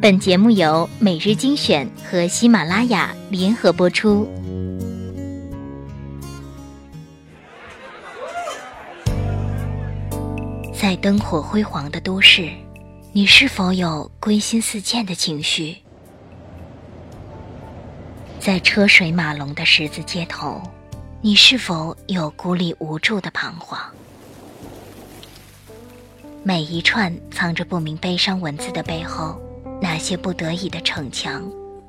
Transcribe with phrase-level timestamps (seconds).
[0.00, 4.28] 本节目由每日精选和喜马拉雅联合播出。
[10.72, 12.48] 在灯火辉煌的都市，
[13.12, 15.78] 你是否有归心似箭的情绪？
[18.38, 20.62] 在车水马龙的十字街头，
[21.20, 23.76] 你是否有孤立无助的彷徨？
[26.44, 29.36] 每一串藏着不明悲伤文字的背后，
[29.80, 31.42] 那些不得已的逞强，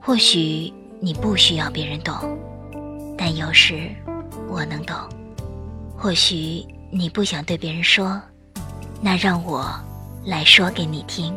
[0.00, 2.38] 或许你不需要别人懂，
[3.16, 3.90] 但有时
[4.48, 4.96] 我能懂。
[5.96, 8.20] 或许你不想对别人说。
[9.00, 9.68] 那让我
[10.24, 11.34] 来说给你听。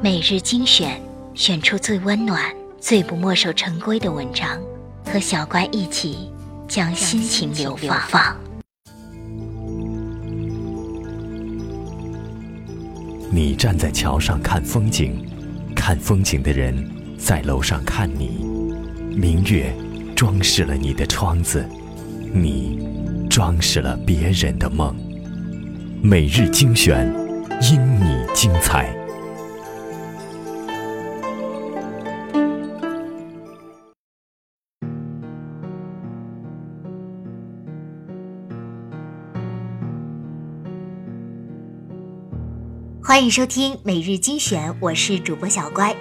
[0.00, 0.98] 每日精选，
[1.34, 2.42] 选出最温暖、
[2.80, 4.58] 最不墨守成规的文章，
[5.04, 6.32] 和小乖一起
[6.66, 7.76] 将心情流
[8.08, 8.34] 放。
[13.36, 15.22] 你站在桥上看风景，
[15.74, 16.74] 看风景的人
[17.18, 18.42] 在楼上看你。
[19.14, 19.70] 明月
[20.14, 21.62] 装饰了你的窗子，
[22.32, 22.78] 你。
[23.28, 24.96] 装饰了别人的梦。
[26.02, 27.12] 每日精选，
[27.60, 28.95] 因你精彩。
[43.06, 45.94] 欢迎收听每日精选，我是主播小乖。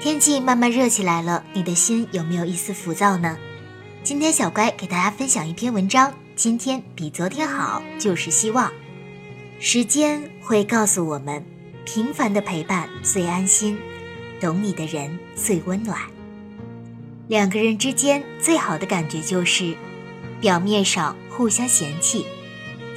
[0.00, 3.38] 天气慢慢热起来了，你的心有没有一丝浮躁呢？
[4.02, 6.12] 今天小乖给大家分享一篇文章。
[6.34, 8.72] 今天比昨天好，就是希望。
[9.60, 11.40] 时间会告诉我们，
[11.84, 13.78] 平凡的陪伴最安心，
[14.40, 16.00] 懂你的人最温暖。
[17.28, 19.76] 两个人之间最好的感觉就是，
[20.40, 22.26] 表面上互相嫌弃，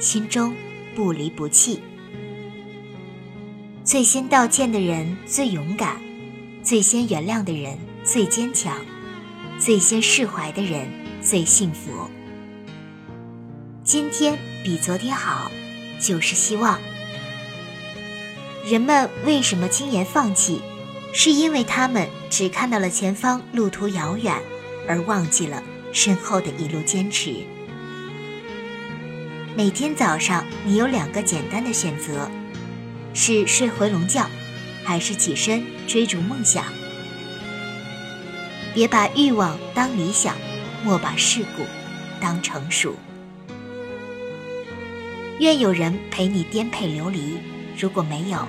[0.00, 0.52] 心中
[0.96, 1.80] 不离不弃。
[3.84, 6.00] 最先道歉的人最勇敢，
[6.62, 8.78] 最先原谅的人最坚强，
[9.58, 10.88] 最先释怀的人
[11.20, 12.08] 最幸福。
[13.84, 15.52] 今天比昨天好，
[16.00, 16.80] 就是希望。
[18.64, 20.62] 人们为什么轻言放弃？
[21.12, 24.34] 是因为他们只看到了前方路途遥远，
[24.88, 25.62] 而忘记了
[25.92, 27.34] 身后的一路坚持。
[29.54, 32.30] 每天早上，你有两个简单的选择：
[33.14, 34.28] 是睡回笼觉，
[34.84, 36.64] 还是起身追逐梦想？
[38.74, 40.36] 别把欲望当理想，
[40.84, 41.64] 莫把世故
[42.20, 42.96] 当成熟。
[45.38, 47.38] 愿有人陪你颠沛流离，
[47.78, 48.46] 如果没有，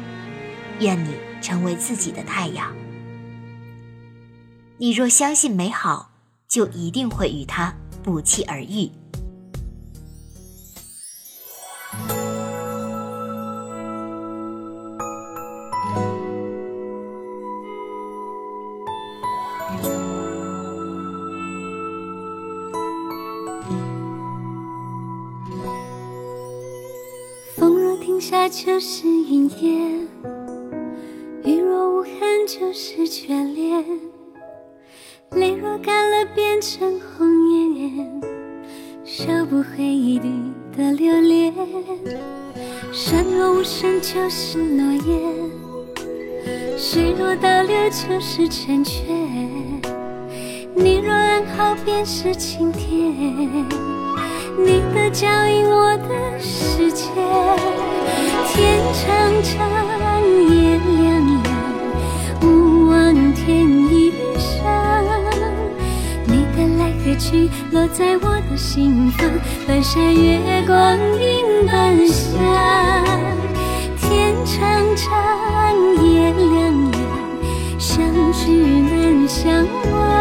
[0.80, 1.12] 愿你
[1.42, 2.76] 成为自己的太阳。
[4.78, 6.12] 你若相信美好，
[6.48, 8.90] 就一定会与它不期而遇。
[28.20, 30.08] 下就是云烟，
[31.44, 32.12] 雨若无痕
[32.48, 33.86] 就是眷恋，
[35.32, 38.22] 泪若干了变成红颜，
[39.04, 40.30] 收不回一滴
[40.76, 41.54] 的留恋。
[42.92, 45.52] 山若无声就是诺言，
[46.78, 49.06] 水若倒流就是成全，
[50.76, 53.66] 你若安好便是晴天。
[54.58, 57.04] 你的脚印，我的世界。
[58.48, 59.04] 天长
[59.44, 59.58] 长，
[60.50, 61.46] 夜凉凉，
[62.42, 64.64] 勿忘天一声。
[66.26, 69.30] 你的来和去，落在我的心房。
[69.68, 72.24] 半山月光映半夏。
[73.98, 75.12] 天长长，
[76.02, 77.02] 夜凉凉，
[77.78, 80.15] 相知难相忘。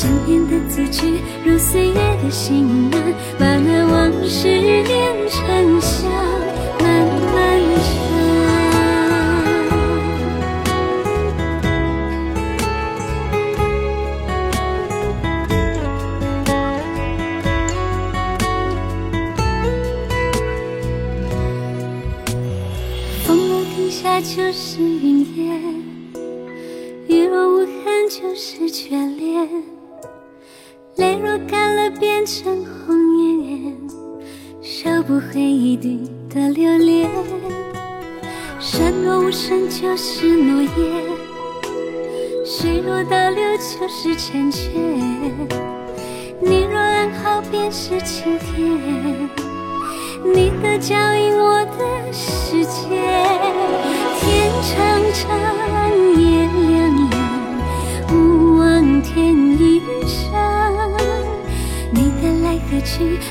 [0.00, 2.98] 想念的字句，如岁月的行囊，
[3.38, 6.10] 把那往事连成香，
[6.80, 7.84] 漫漫长。
[23.26, 25.60] 风若停下，就是云烟；
[27.06, 29.46] 雨若无痕，就是眷恋。
[31.00, 33.74] 泪若干了，变成红颜，
[34.60, 35.98] 收不回一滴
[36.28, 37.08] 的留恋。
[38.58, 40.68] 山若无声，就是诺言；
[42.44, 44.70] 水若倒流，就是成全。
[46.38, 49.30] 你若安好，便是晴天。
[50.22, 52.90] 你的脚印，我的世界。
[54.20, 54.76] 天长
[55.14, 55.59] 长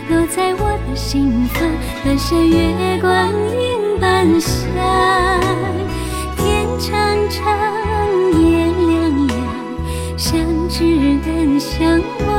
[0.10, 1.62] 落在我的心房，
[2.04, 4.50] 半山月光映半夏。
[6.38, 7.44] 天长长，
[8.42, 9.38] 夜凉凉，
[10.18, 10.40] 相
[10.70, 10.84] 知
[11.26, 12.30] 难相忘。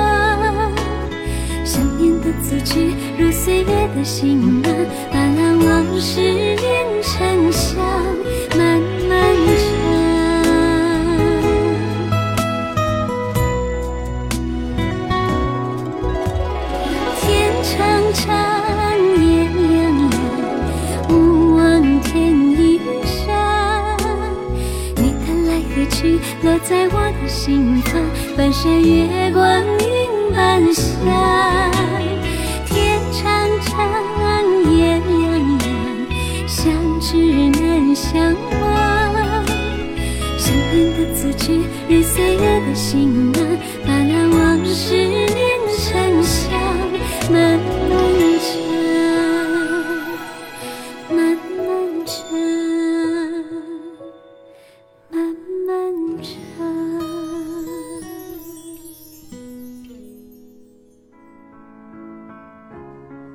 [1.64, 4.72] 想念的字句，如岁月的行囊，
[5.12, 7.78] 把那往事连成香，
[26.42, 28.00] 落在我的心房，
[28.34, 30.80] 半山月光映半夏。
[32.64, 33.20] 天长
[33.60, 33.76] 长，
[34.74, 35.68] 夜凉凉，
[36.48, 37.16] 相知
[37.60, 38.64] 难相忘。
[40.38, 43.44] 相恋的字句，如岁月的行囊，
[43.84, 45.28] 把那往事酿
[45.76, 46.48] 成香，
[47.30, 47.58] 漫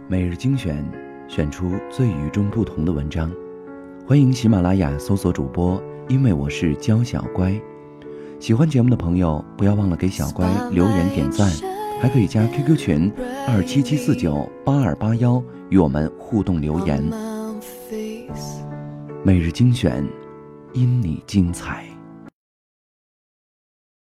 [0.08, 0.86] 每日精选，
[1.28, 3.32] 选出最与众不同的文章。
[4.06, 7.60] 欢迎喜马拉雅搜索主播，因为我是娇小乖。
[8.40, 11.52] 喜欢节目的朋友，不要忘了给小乖留言点赞，
[12.00, 13.12] 还可以加 QQ 群
[13.48, 17.04] 二七七四九八二八幺与我们互动留言。
[19.24, 20.08] 每日精选，
[20.74, 21.84] 因你精彩。